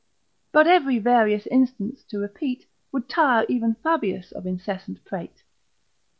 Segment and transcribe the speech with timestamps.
[0.51, 5.43] ———But, every various instance to repeat, Would tire even Fabius of incessant prate.